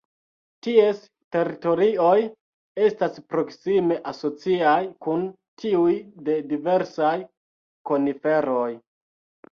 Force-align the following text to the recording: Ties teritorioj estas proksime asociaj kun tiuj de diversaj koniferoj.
Ties 0.67 1.01
teritorioj 1.35 2.15
estas 2.85 3.21
proksime 3.33 3.97
asociaj 4.13 4.73
kun 5.07 5.29
tiuj 5.65 5.95
de 6.31 6.39
diversaj 6.55 7.15
koniferoj. 7.91 8.69